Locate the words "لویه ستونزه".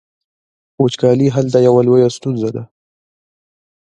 1.87-2.49